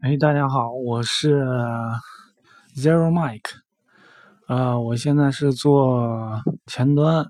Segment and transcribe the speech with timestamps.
[0.00, 1.44] 哎，大家好，我是
[2.76, 3.50] Zero Mike，
[4.46, 7.26] 呃，我现在是做前端，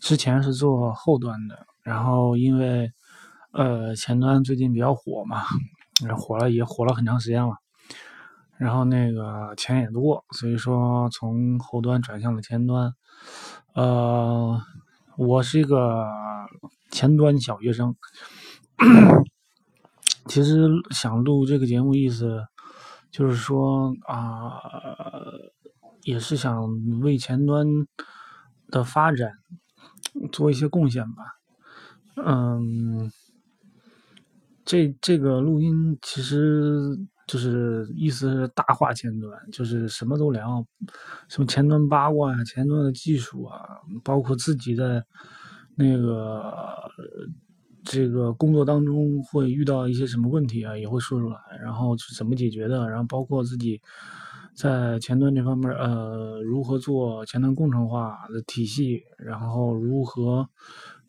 [0.00, 2.92] 之前是做后端的，然后因为
[3.52, 5.44] 呃前端最近比较火嘛，
[6.14, 7.56] 火了也火了很长时间了，
[8.58, 12.92] 然后那个钱也多，所以说从后端转向了前端，
[13.74, 14.60] 呃，
[15.16, 16.06] 我是一个
[16.90, 17.96] 前端小学生。
[20.26, 22.42] 其实想录这个节目，意思
[23.10, 24.58] 就是说啊，
[26.02, 26.62] 也是想
[27.00, 27.66] 为前端
[28.68, 29.30] 的发展
[30.32, 31.22] 做一些贡献吧。
[32.16, 33.10] 嗯，
[34.64, 36.80] 这这个录音其实
[37.26, 40.64] 就是意思是大话前端，就是什么都聊，
[41.28, 43.60] 什么前端八卦呀、前端的技术啊，
[44.02, 45.04] 包括自己的
[45.76, 46.90] 那个。
[47.84, 53.80] 这个工作当中会遇到一些什么问题啊，也会说出来，然后是怎么解决的，然后包括自己
[54.54, 60.48] 在前端这方面，呃，如何做前端工程化的体系，然后如何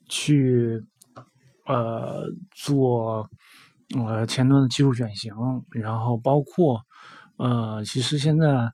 [0.09, 0.83] 去
[1.65, 3.29] 呃做
[3.97, 5.33] 呃前端的技术选型，
[5.71, 6.81] 然后包括
[7.37, 8.71] 呃，其实现在。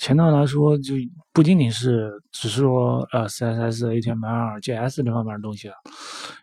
[0.00, 0.94] 前端来说，就
[1.30, 5.74] 不仅仅是只是说呃 CSS、HTML、JS 这方面的东西了。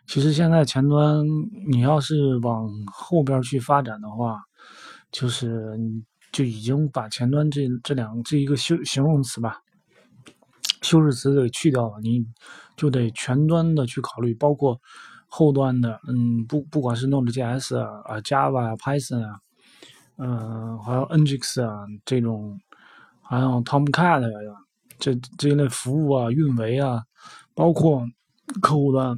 [0.06, 1.24] 其实现在前端
[1.68, 4.40] 你要是往后边去发展的话，
[5.10, 5.76] 就是
[6.30, 9.58] 就已经把前端这这两这一个修形容词吧，
[10.82, 12.24] 修饰词给去掉了，你
[12.76, 14.80] 就得全端的去考虑，包括
[15.26, 19.40] 后端的，嗯，不不管是 Node.js 啊、啊 Java 啊、Python 啊，
[20.16, 22.56] 嗯，还有 Nginx 啊这种。
[23.30, 24.52] 还有 Tomcat 呀，
[24.98, 27.02] 这这一类服务啊、运维啊，
[27.54, 28.02] 包括
[28.62, 29.14] 客户端，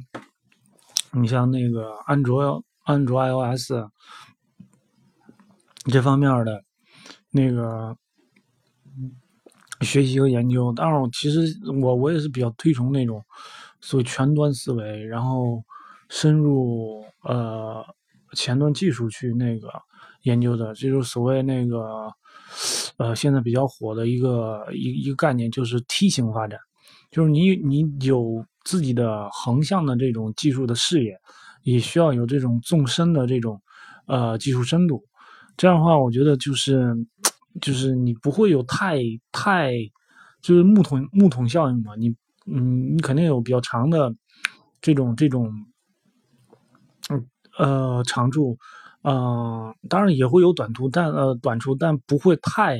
[1.13, 3.71] 你像那个安卓、安卓 iOS
[5.85, 6.61] 这方面的
[7.29, 7.95] 那个
[9.79, 10.73] 学习和研究。
[10.73, 13.23] 当然，其实我我也是比较推崇那种
[13.79, 15.63] 所谓全端思维，然后
[16.09, 17.81] 深入呃
[18.33, 19.71] 前端技术去那个
[20.23, 22.11] 研究的，这就是所谓那个。
[23.01, 26.59] 呃，现在比较火的一个一一个概念就是梯形发展，
[27.09, 31.17] 就是你你有自己的横向的这种技术的视野，
[31.63, 33.59] 也需要有这种纵深的这种
[34.05, 35.03] 呃技术深度。
[35.57, 36.95] 这样的话，我觉得就是
[37.59, 38.99] 就是你不会有太
[39.31, 39.73] 太
[40.43, 42.09] 就是木桶木桶效应嘛，你
[42.45, 44.13] 嗯你肯定有比较长的
[44.79, 45.51] 这种这种
[47.09, 47.25] 嗯
[47.57, 48.55] 呃长处。
[49.03, 52.79] 嗯，当然也会有短途，但呃短处，但不会太，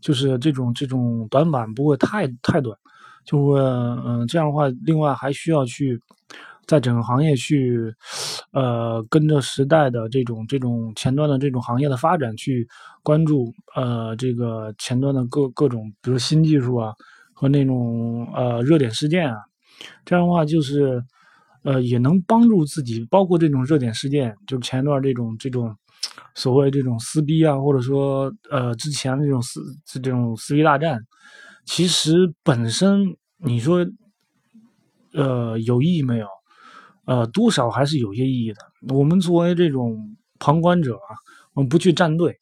[0.00, 2.76] 就是这种这种短板不会太太短，
[3.24, 6.00] 就会嗯这样的话，另外还需要去
[6.66, 7.94] 在整个行业去
[8.52, 12.66] 呃跟着时代的这种这种前端的这种行业的发展去
[13.04, 16.92] 关注呃这个前端的各各种比如新技术啊
[17.32, 19.36] 和那种呃热点事件啊，
[20.04, 21.00] 这样的话就是。
[21.62, 25.74] 呃，也能帮助自己，包括这种热点事件，就是前一段这种这种
[26.34, 29.60] 所谓这种撕逼啊，或者说呃之前的这种撕
[30.02, 30.98] 这种撕逼大战，
[31.64, 33.86] 其实本身你说
[35.12, 36.26] 呃有意义没有？
[37.04, 38.94] 呃，多少还是有些意义的。
[38.94, 41.18] 我们作为这种旁观者啊，
[41.52, 42.38] 我们不去站队，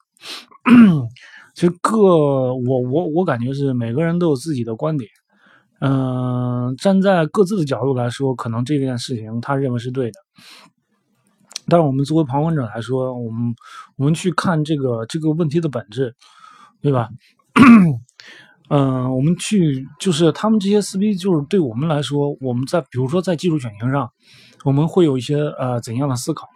[1.56, 1.98] 其实各
[2.54, 5.10] 我我我感觉是每个人都有自己的观点。
[5.80, 10.20] 嗯，站在各自的角度来说，可能这件事情他认为是对的。
[11.68, 13.54] 但是我们作为旁观者来说，我们
[13.96, 16.14] 我们去看这个这个问题的本质，
[16.82, 17.08] 对吧？
[18.68, 24.10] 嗯，我们去就是他们这些撕逼，就是对我们来说，我们在比如说在技术选型上，
[24.64, 26.46] 我们会有一些呃怎样的思考？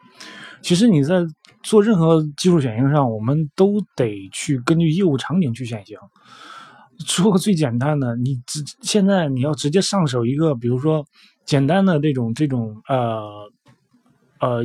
[0.63, 1.27] 其实你在
[1.63, 5.97] 做任何技术选型上，我们都得去根据业务场景去选型。
[7.07, 11.05] 说个最简单的，你直现在你要直接上手一个，比如说
[11.45, 13.51] 简单的这种这种呃
[14.39, 14.65] 呃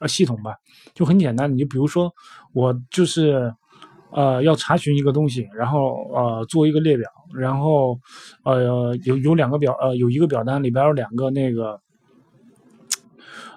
[0.00, 0.54] 呃系统吧，
[0.94, 1.52] 就很简单。
[1.52, 2.12] 你就比如说
[2.52, 3.54] 我就是
[4.10, 7.98] 呃要查询一个东西，然后呃做一个列表，然后
[8.42, 11.80] 呃有有两个表呃有一个表单里边有两个那个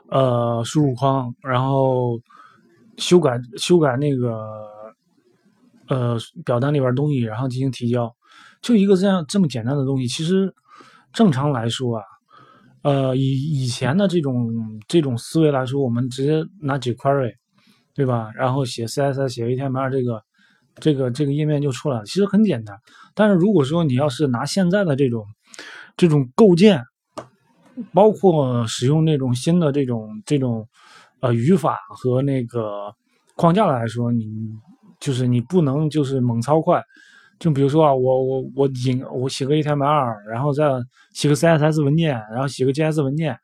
[0.10, 2.20] 呃输入框，然后
[2.98, 4.69] 修改修改那个。
[5.90, 8.16] 呃，表单里边东西，然后进行提交，
[8.62, 10.08] 就一个这样这么简单的东西。
[10.08, 10.54] 其实
[11.12, 12.04] 正常来说啊，
[12.84, 14.50] 呃，以以前的这种
[14.88, 17.34] 这种思维来说，我们直接拿 jQuery，
[17.94, 18.32] 对吧？
[18.36, 20.22] 然后写 CSS、写 HTML，这个
[20.80, 22.06] 这个这个页面就出来了。
[22.06, 22.78] 其实很简单。
[23.16, 25.26] 但是如果说你要是拿现在的这种
[25.98, 26.84] 这种构建，
[27.94, 30.68] 包括使用那种新的这种这种
[31.20, 32.94] 呃语法和那个。
[33.36, 34.26] 框架来说，你
[35.00, 36.84] 就是你不能就是猛超快。
[37.40, 40.66] 就比如说啊，我我我引我写个 HTML，然后再
[41.14, 43.38] 写个 CSS 文件，然后写个 JS 文件，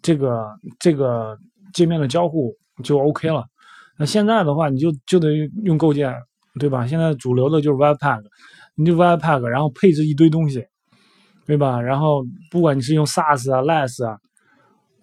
[0.00, 0.46] 这个
[0.78, 1.36] 这个
[1.74, 2.54] 界面的交互
[2.84, 3.44] 就 OK 了。
[3.98, 5.28] 那现在的话，你就就得
[5.64, 6.14] 用构建，
[6.60, 6.86] 对吧？
[6.86, 8.22] 现在主流的就是 Webpack，
[8.76, 10.64] 你就 Webpack，然后配置一堆东西，
[11.44, 11.80] 对吧？
[11.80, 14.16] 然后不管你是用 Sass 啊、Less 啊，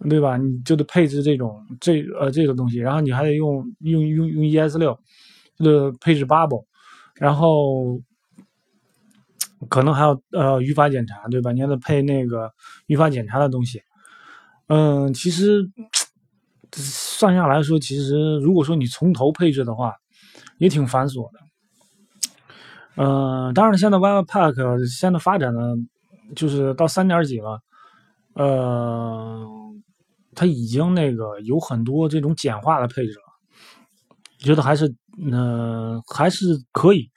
[0.09, 0.37] 对吧？
[0.37, 4.97] 你就得配置这种这呃这个东西，然后你还得用用用用 ES 六
[5.59, 6.65] 的配置 Bubble，
[7.15, 8.01] 然后。
[9.67, 11.51] 可能还有呃语法检查，对吧？
[11.51, 12.49] 你还得配那个
[12.85, 13.83] 语法检查的东西。
[14.67, 15.69] 嗯，其实
[16.71, 19.97] 算下来说，其实如果说你从头配置的话，
[20.59, 21.39] 也挺繁琐的。
[22.95, 25.75] 嗯，当然现在 Webpack 现在发展的
[26.37, 27.61] 就是到三点几了，
[28.35, 29.45] 呃，
[30.35, 33.25] 它已经那个有很多这种简化的配置了，
[34.37, 37.09] 觉得还是嗯还是可以。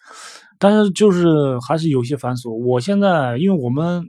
[0.59, 2.53] 但是就是还是有些繁琐。
[2.53, 4.05] 我现在因为我们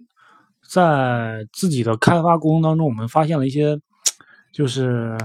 [0.70, 3.80] 在自己的开发过程当中，我们发现了一些
[4.52, 5.18] 就是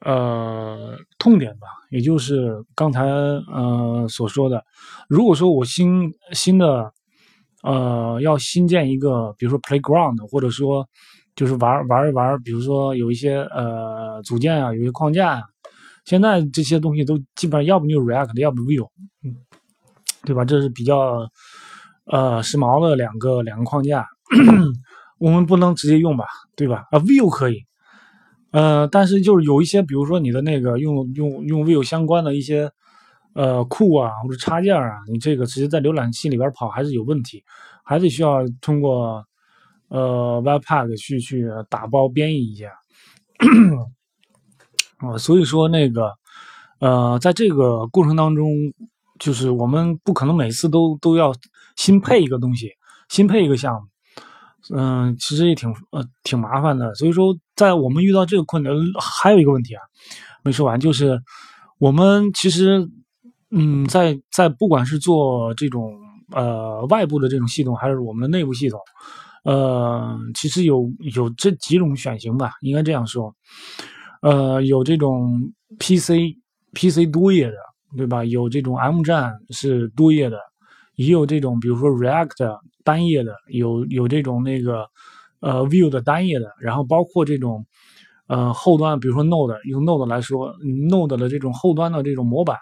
[0.00, 4.62] 呃痛点吧，也就是刚才呃所说的，
[5.08, 6.92] 如果说我新新的
[7.64, 10.86] 呃要新建一个，比如说 playground，或者说
[11.34, 15.42] 就是玩玩一玩，比如说有一些呃组件啊，有些框架啊，
[16.06, 18.88] 现在这些东西都基本上要不就 React，要不 Vue，
[19.22, 19.36] 嗯。
[20.24, 20.44] 对吧？
[20.44, 21.28] 这是比较
[22.06, 24.04] 呃时髦的两个两个框架，
[25.20, 26.24] 我们不能直接用吧？
[26.56, 26.84] 对吧？
[26.90, 27.62] 啊，Vue 可以，
[28.50, 32.68] 呃，但是就是有一些，比如说你的那个用用用 Vue 相关的一些
[33.34, 37.44] 呃库啊或者插件啊，你这个直接在浏览器里边跑还是有问题，
[37.84, 39.24] 还得需要通过
[39.86, 42.72] 呃 Webpack 去去打包编译一下
[44.98, 45.18] 啊。
[45.18, 46.12] 所以说那个
[46.80, 48.48] 呃，在这个过程当中。
[49.18, 51.32] 就是我们不可能每次都都要
[51.74, 52.70] 新配一个东西，
[53.08, 56.94] 新配一个项目，嗯，其实也挺呃挺麻烦的。
[56.94, 59.80] 所以说，在我们遇到这个困难，还有一个问题啊，
[60.42, 61.18] 没说完，就是
[61.78, 62.90] 我们其实，
[63.50, 65.94] 嗯，在在不管是做这种
[66.32, 68.78] 呃外部的这种系统，还是我们的内部系统，
[69.44, 73.34] 呃，其实有有这几种选型吧，应该这样说，
[74.22, 76.36] 呃，有这种 PC
[76.74, 77.56] PC 多页的。
[77.96, 78.22] 对吧？
[78.24, 80.38] 有这种 M 站是多页的，
[80.96, 84.86] 也有这种比如说 React 单页的，有有这种那个
[85.40, 87.64] 呃 View 的单页的，然后包括这种
[88.26, 92.58] 呃后端，比如说 Node，用 Node 来说，Node 的这种后端的这种模板，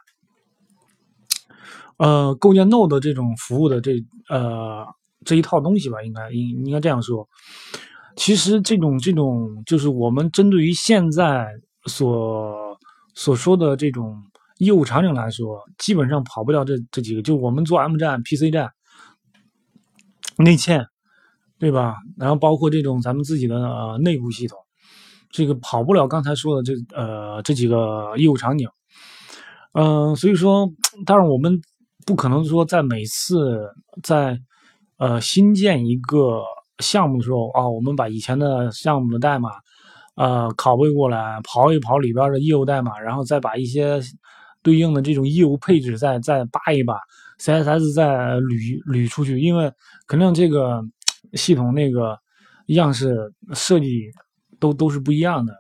[1.97, 4.87] 呃，构建 Node 这种服务的这呃
[5.25, 7.27] 这一套东西吧，应该应应该这样说。
[8.17, 11.49] 其实这种这种就是我们针对于现在
[11.87, 12.79] 所
[13.15, 14.23] 所说的这种。
[14.59, 17.21] 业务场景来说，基本上跑不了这这几个。
[17.21, 18.71] 就我们做 M 站、PC 站、
[20.39, 20.87] 内嵌，
[21.59, 21.97] 对吧？
[22.17, 24.57] 然后包括这种咱们自己的呃内部系统，
[25.29, 28.69] 这个跑不了刚才说的这呃这几个业务场景。
[29.73, 30.71] 嗯，所以说，
[31.05, 31.61] 当然我们
[32.07, 33.73] 不可能说在每次
[34.05, 34.39] 在
[34.99, 36.45] 呃新建一个
[36.79, 39.51] 项目的时候啊，我们把以前的项目的代码
[40.17, 44.01] 呃拷贝过来，刨一刨里边的业务代码，然后再把一些。
[44.65, 46.99] 对应的这种业务配置再再扒一扒
[47.39, 48.07] ，CSS 再
[48.39, 49.71] 捋捋出去，因为
[50.07, 50.83] 肯定这个
[51.35, 52.19] 系统那个
[52.69, 54.05] 样式设计
[54.59, 55.53] 都都是不一样的，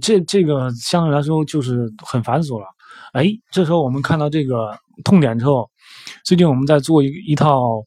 [0.00, 2.66] 这这个相对来说就是很繁琐了。
[3.12, 5.70] 哎，这时候我们看到这个痛点之后，
[6.24, 7.84] 最近我们在做一一套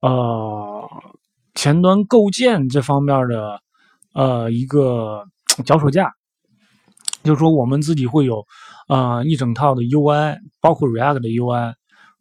[0.00, 0.73] 呃
[1.64, 3.58] 前端构建这方面的
[4.12, 5.24] 呃一个
[5.64, 6.12] 脚手架，
[7.22, 8.44] 就是说我们自己会有。
[8.86, 11.72] 啊，一整套的 UI，包括 React 的 UI，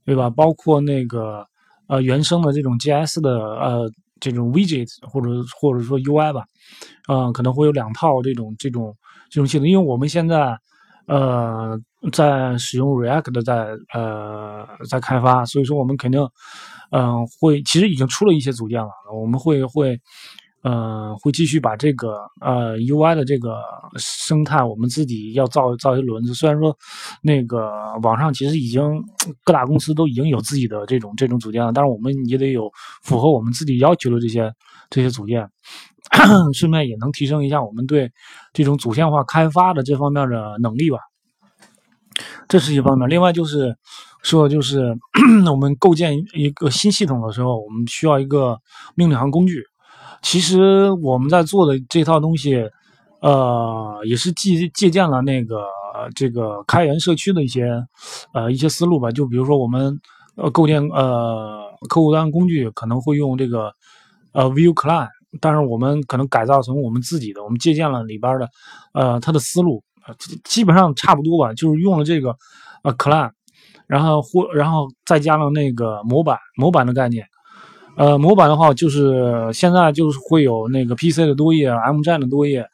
[0.05, 0.29] 对吧？
[0.29, 1.45] 包括那个
[1.89, 5.27] 呃原生的这种 JS 的呃这种 Widget 或者
[5.59, 6.45] 或者说 UI 吧，
[7.09, 8.95] 嗯，可能会有两套这种这种
[9.29, 9.67] 这种系统。
[9.67, 10.57] 因为我们现在
[11.05, 11.77] 呃
[12.13, 16.25] 在使用 React 的在呃在开发，所以说我们肯定
[16.93, 20.00] 嗯会其实已经出了一些组件了，我们会会。
[20.65, 23.57] 呃，会继续把这个呃 UI 的这个
[23.97, 26.33] 生态，我们自己要造造一轮子。
[26.33, 26.73] 虽然说
[27.21, 27.69] 那个
[28.01, 28.81] 网上其实已经
[29.43, 32.71] 各大公司都已经有自己的这种这种组件了，但是我们也得有
[33.01, 34.50] 符合我们自己要求的这些
[34.89, 35.45] 这些组件，
[36.55, 38.09] 顺便也能提升一下我们对
[38.53, 40.97] 这种组件化开发的这方面的能力吧。
[42.47, 43.75] 这是一方面，另外就是
[44.24, 44.98] 说，就是
[45.51, 48.58] 我们构建一个新系统的时候，我们需要一个
[48.96, 49.62] 命令行工具。
[50.22, 52.65] 其实我们在做的这套东西，
[53.20, 55.62] 呃，也是借借鉴了那个
[56.15, 57.70] 这个开源社区的一些
[58.34, 59.12] 呃一些思路吧。
[59.12, 60.00] 就比如说我们
[60.36, 63.74] 呃构建呃客户端工具可能会用这个
[64.32, 65.10] 呃 Vue Client，
[65.42, 68.48] 但是我们可能改造成我们自己的，我们借鉴了里边的
[68.94, 69.84] 呃它的思路，
[70.46, 72.34] 基本上差不多吧，就是用了这个
[72.84, 73.32] 呃 Client，
[73.93, 77.23] 然后或然后再加上那个模板模板的概念。
[77.95, 82.65] 呃，模板的话就是现在就是会有那个 PC 的多页，M 站的多页，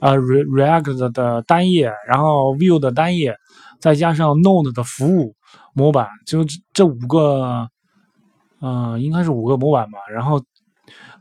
[0.00, 3.36] 呃，Re React 的单页，然后 Vue 的单页，
[3.78, 5.36] 再加上 Node 的服务
[5.74, 7.68] 模板，就这五个，
[8.60, 9.98] 呃，应该是五个模板吧。
[10.12, 10.40] 然后，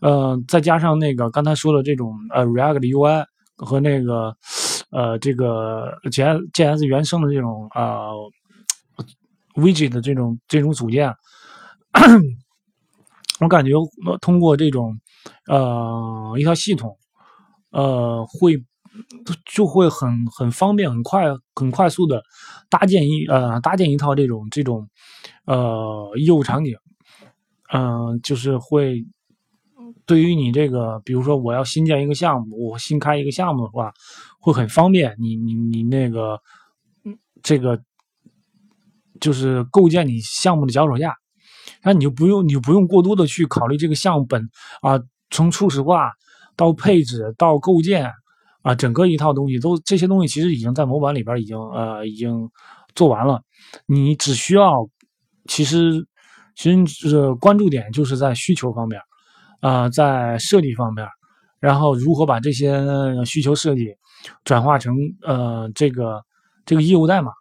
[0.02, 3.24] 呃，再加上那个刚才说的这种呃 React UI
[3.58, 4.36] 和那个
[4.90, 8.10] 呃这个 JS JS 原生的这种呃
[9.56, 11.14] Widget 的这种这种组件。
[13.40, 13.72] 我感觉
[14.22, 14.98] 通过这种，
[15.48, 16.98] 呃，一套系统，
[17.72, 18.64] 呃，会
[19.46, 22.24] 就会很很方便、很快、很快速的
[22.70, 24.88] 搭建一呃搭建一套这种这种
[25.46, 26.76] 呃业务场景，
[27.74, 29.04] 嗯，就是会
[30.06, 33.92] 对于你这个，比如说我要新建一个项目，我新开一个项目的话，
[34.40, 35.16] 会很方便。
[35.20, 36.40] 你你你那个
[37.42, 37.82] 这个
[39.24, 41.16] 就是构建你项目的脚手架。
[41.82, 44.50] 那你就不用，你就不用过多的去考虑这个项目本
[44.82, 45.00] 啊，
[45.30, 46.12] 从初始化
[46.58, 48.12] 到配置到构建
[48.64, 52.50] 啊，整个一套东西都这些东西其实已经在模板里边已经呃已经
[52.96, 53.42] 做完了，
[53.86, 54.88] 你只需要
[55.48, 56.06] 其实
[56.56, 59.02] 其实是关注点就是在需求方面
[59.62, 61.08] 啊，在设计方面，
[61.60, 62.82] 然后如何把这些
[63.26, 63.88] 需求设计
[64.44, 66.22] 转化成呃这个
[66.66, 67.32] 这个业务代码。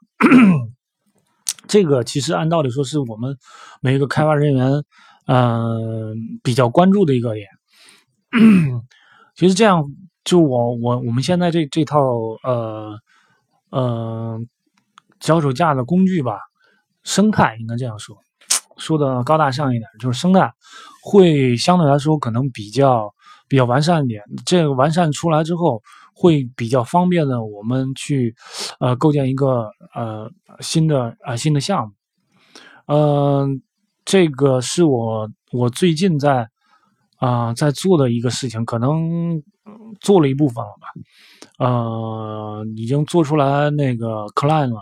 [1.73, 3.39] 这个其实按道理说是我们
[3.81, 4.85] 每一个开发人员，
[5.27, 7.49] 嗯，比较关注的一个点。
[9.35, 9.83] 其实这样，
[10.23, 11.99] 就我我我们现在这这套
[12.43, 12.99] 呃
[13.71, 14.39] 呃
[15.19, 16.41] 脚手架的工具吧，
[17.05, 18.19] 生态应该这样说，
[18.77, 20.53] 说的高大上一点，就是生态
[21.03, 23.15] 会相对来说可能比较
[23.49, 24.23] 比较完善一点。
[24.45, 25.83] 这个完善出来之后。
[26.15, 28.35] 会比较方便的，我们去，
[28.81, 31.93] 呃，构建一个呃新的啊新的项目，
[32.87, 33.63] 嗯，
[34.05, 36.49] 这个是我我最近在
[37.17, 39.43] 啊在做的一个事情，可能
[40.01, 40.89] 做了一部分了吧，
[41.65, 44.81] 呃，已经做出来那个 client 了，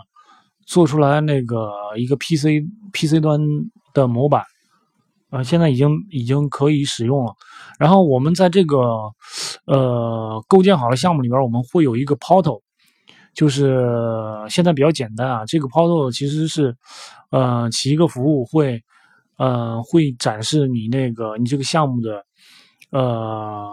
[0.65, 3.39] 做出来那个一个 PC PC 端
[3.93, 4.43] 的模板。
[5.31, 7.33] 啊，现在已经已经可以使用了。
[7.79, 8.77] 然后我们在这个
[9.65, 12.61] 呃构建好的项目里边，我们会有一个 portal，
[13.33, 13.87] 就是
[14.49, 15.45] 现在比较简单啊。
[15.45, 16.75] 这个 portal 其实是
[17.31, 18.83] 呃起一个服务，会
[19.37, 22.25] 呃会展示你那个你这个项目的
[22.91, 23.65] 呃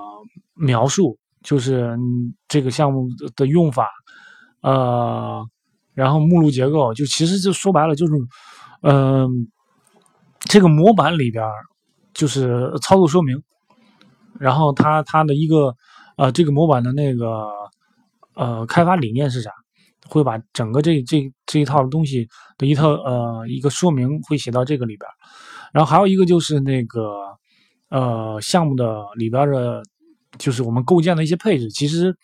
[0.55, 1.99] 描述，就是
[2.47, 3.89] 这个项目的用法，
[4.63, 5.45] 呃，
[5.93, 8.13] 然后目录结构，就其实就说白了就是
[8.83, 9.51] 嗯。
[10.49, 11.45] 这个模板里边
[12.15, 13.41] 就是操作说明，
[14.41, 15.77] 然后它它的一个
[16.17, 17.49] 呃这个模板的那个
[18.35, 19.53] 呃开发理念是啥？
[20.09, 22.27] 会把整个这这这一套东西
[22.57, 25.07] 的一套呃一个说明会写到这个里边，
[25.71, 27.13] 然后还有一个就是那个
[27.91, 29.83] 呃项目的里边的，
[30.39, 31.69] 就是我们构建的一些配置。
[31.71, 32.17] 其实，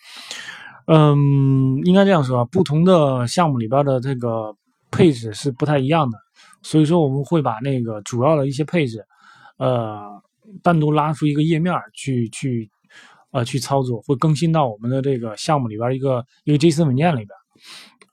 [0.87, 4.55] 嗯，应该这样说，不同的项目里边的这个
[4.89, 6.17] 配置是不太一样的。
[6.65, 9.05] 所以说，我们会把那个主要的一些配置，
[9.59, 10.01] 呃，
[10.63, 12.67] 单独拉出一个页面去去，
[13.29, 17.29] 呃，去操作，会更新到我们的这个项目里边一个一个 JSON 文件里边。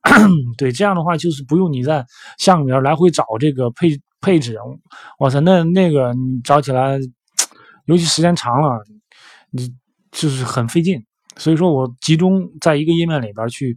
[0.59, 2.05] 对，这样的话就是不用你在
[2.39, 4.55] 项目里边来回找这个配配置。
[5.21, 6.99] 哇塞，那那个你找起来，
[7.87, 8.85] 尤其时间长了，
[9.51, 9.67] 你
[10.11, 11.03] 就是很费劲。
[11.39, 13.75] 所以说我集中在一个页面里边去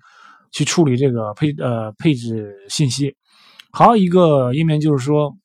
[0.52, 3.16] 去处理这个配呃配置信息。
[3.78, 5.36] 还有一个页面就是说，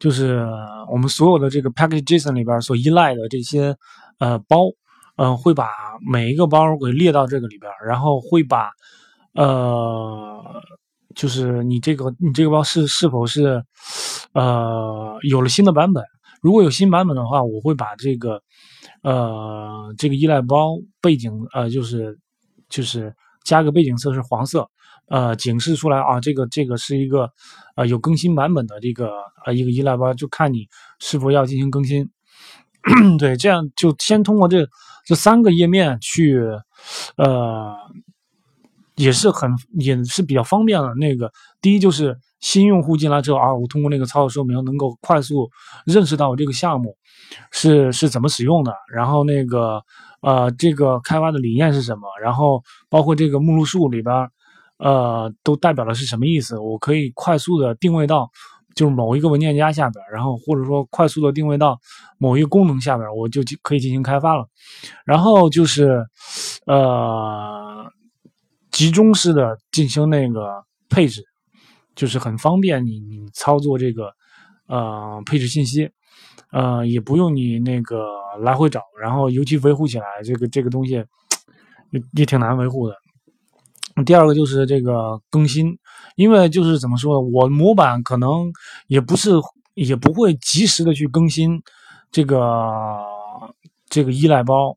[0.00, 0.44] 就是
[0.90, 3.76] 我们所有的这个 package JSON 里边所依赖的这些
[4.18, 4.66] 呃包，
[5.16, 5.68] 嗯，会把
[6.04, 8.70] 每一个包给列到这个里边，然后会把
[9.34, 10.42] 呃，
[11.14, 13.62] 就是你这个你这个包是是否是
[14.32, 16.02] 呃有了新的版本？
[16.42, 18.42] 如果有新版本的话，我会把这个
[19.04, 22.18] 呃这个依赖包背景呃就是
[22.68, 24.68] 就是加个背景色是黄色。
[25.10, 27.28] 呃，警示出来啊，这个这个是一个，
[27.74, 29.10] 呃，有更新版本的这个
[29.44, 30.68] 呃一个依赖包，就看你
[31.00, 32.08] 是否要进行更新。
[33.18, 34.64] 对，这样就先通过这
[35.04, 36.40] 这三个页面去，
[37.16, 37.74] 呃，
[38.94, 39.50] 也是很
[39.80, 40.94] 也是比较方便的。
[40.94, 45.50] 那个第一就是新用户进来之后啊，我通过那个操作说明能够快速
[45.86, 46.96] 认识到我这个项目
[47.50, 49.82] 是是怎么使用的，然后那个
[50.22, 54.14] 呃这个开发的理念是什么，然后包括这个目录数里边。
[54.80, 56.58] 呃，都代表的是什么意思？
[56.58, 58.30] 我可以快速的定位到
[58.74, 61.78] 就是某一个文件夹下边，然后或者说快速的定位到
[62.18, 64.46] 某一个功能下边，我就可以进行开发了。
[65.04, 66.02] 然后就是
[66.66, 67.84] 呃，
[68.70, 71.22] 集中式的进行那个配置，
[71.94, 74.10] 就是很方便你你操作这个
[74.66, 75.90] 呃配置信息，
[76.52, 78.06] 呃，也不用你那个
[78.40, 81.04] 来回找，然后尤其维护起来，这个这个东西
[81.90, 82.94] 也也挺难维护的。
[84.04, 85.78] 第二个就是这个更新，
[86.16, 88.50] 因为就是怎么说呢，我模板可能
[88.86, 89.30] 也不是
[89.74, 91.60] 也不会及时的去更新
[92.10, 92.38] 这个
[93.88, 94.76] 这个依赖包，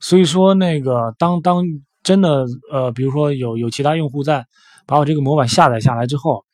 [0.00, 1.64] 所以说那个当当
[2.02, 4.44] 真的呃，比如说有有其他用户在
[4.86, 6.44] 把我这个模板下载下来之后，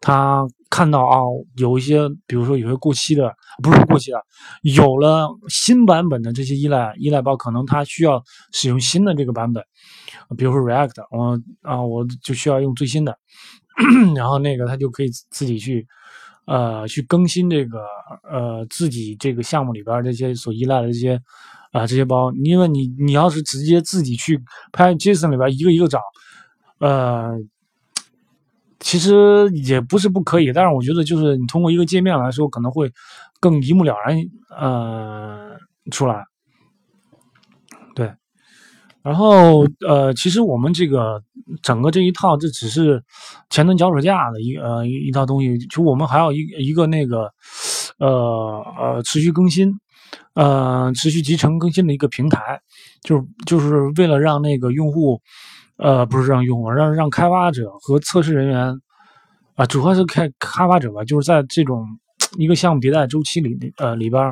[0.00, 1.20] 他看到啊
[1.56, 3.32] 有一些比如说有些过期的，
[3.62, 4.20] 不是过期的，
[4.62, 8.22] 有了新版本的这些依赖依赖包，可能他需要
[8.52, 9.64] 使用新的这个版本。
[10.36, 13.16] 比如说 React，我啊我就需要用最新的，
[14.14, 15.86] 然后那个他就可以自己去，
[16.46, 17.84] 呃，去更新这个
[18.30, 21.20] 呃自己这个项目里边这些所依赖的这些
[21.72, 24.42] 啊这些包，因为你你要是直接自己去
[24.72, 26.00] 拍 JSON 里边一个一个找，
[26.80, 27.38] 呃，
[28.80, 32.92] 其实也不是不可以，但是我觉得就是你通过一个界面来说，可能会
[33.40, 34.16] 更一目了然，
[34.58, 35.56] 呃，
[35.90, 36.24] 出来。
[39.08, 41.18] 然后，呃，其实我们这个
[41.62, 43.02] 整个这一套，这只是
[43.48, 45.56] 前端脚手架的一呃一套东西。
[45.68, 47.32] 就我们还有一一个那个，
[47.98, 49.72] 呃呃，持续更新，
[50.34, 52.60] 呃，持续集成更新的一个平台，
[53.02, 55.18] 就是就是为了让那个用户，
[55.78, 58.78] 呃，不是让用户，让让开发者和测试人员，
[59.54, 61.82] 啊，主要是开开发者吧，就是在这种
[62.36, 64.22] 一个项目迭代周期里，呃里边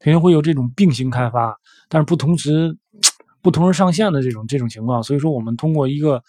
[0.00, 1.54] 肯定会有这种并行开发，
[1.88, 2.76] 但是不同时。
[3.44, 6.22] 不同时上线的这种这种情况，所以说我们通过一个，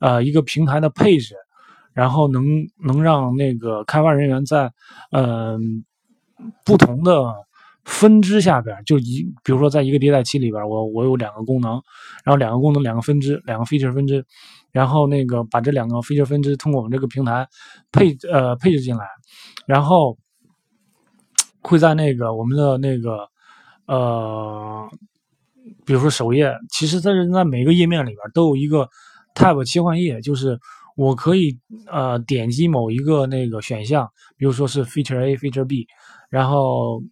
[0.00, 1.34] 呃，一个平台的配置，
[1.94, 2.44] 然后能
[2.86, 4.70] 能让那个开发人员在，
[5.12, 5.82] 嗯，
[6.66, 7.34] 不同的
[7.84, 11.72] 分支下边，就一，比如说在一个迭代期里边，我我有两个功能，
[12.22, 14.22] 然后两个功能两个分支，两个 feature 分支，
[14.70, 17.48] 然后那个把这两个 feature 分支通过我们这个平台
[17.90, 19.06] 配呃配置进来，
[19.66, 20.18] 然后
[21.62, 23.26] 会在那个我们的那个
[23.86, 24.86] 呃。
[25.84, 28.88] 比如说首页，其实它是在每个页面里边都有一个
[29.34, 30.58] tab 切换页，就是
[30.96, 35.86] 我可以呃点击某一个那个选项，比如说是 feature A、feature B，
[36.28, 37.02] 然后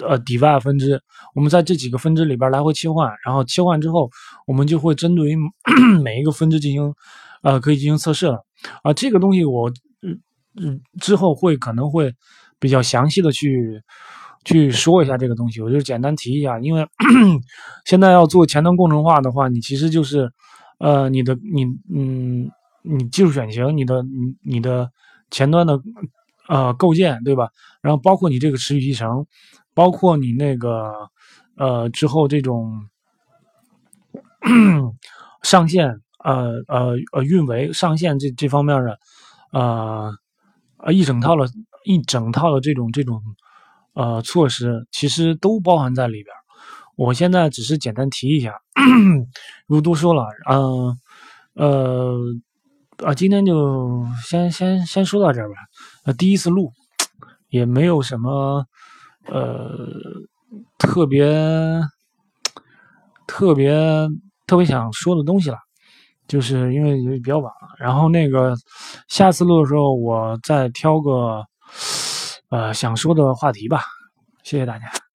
[0.00, 1.00] 呃 device 分支，
[1.34, 4.10] 我们在这几个分支里边来回切换，然后切换之后，
[4.46, 5.36] 我们就会针对于
[6.02, 6.94] 每一个分支进行
[7.42, 8.44] 呃可以进行测试了
[8.82, 8.92] 啊。
[8.92, 9.70] 这个东西我
[10.02, 10.20] 嗯
[10.60, 12.12] 嗯之后会可能会
[12.58, 13.82] 比较详细的去。
[14.44, 16.86] 去说一下这个东西，我就简单提一下，因为
[17.84, 20.32] 现在要做前端工程化的话，你其实就是，
[20.78, 22.50] 呃，你的你嗯，
[22.82, 24.90] 你技术选型，你的你你的
[25.30, 25.78] 前端的
[26.48, 27.50] 呃构建，对吧？
[27.82, 29.26] 然后包括你这个持续集成，
[29.74, 30.92] 包括你那个
[31.56, 32.88] 呃之后这种
[35.42, 38.98] 上线呃呃呃运维上线这这方面的
[39.52, 40.12] 呃
[40.78, 41.46] 呃一整套的
[41.84, 43.20] 一整套的这种这种。
[43.98, 46.26] 呃，措施其实都包含在里边
[46.94, 48.54] 我现在只是简单提一下，
[49.66, 50.24] 不多说了。
[50.48, 50.96] 嗯，
[51.54, 52.16] 呃，
[53.04, 55.56] 啊，今天就先先先说到这儿吧。
[56.04, 56.72] 呃，第一次录，
[57.48, 58.64] 也没有什么
[59.26, 59.68] 呃
[60.78, 61.80] 特别
[63.26, 63.74] 特别
[64.46, 65.58] 特别想说的东西了，
[66.28, 67.74] 就是因为比较晚了。
[67.80, 68.54] 然后那个
[69.08, 71.44] 下次录的时候，我再挑个。
[72.50, 73.82] 呃，想说的话题吧，
[74.42, 75.07] 谢谢大家。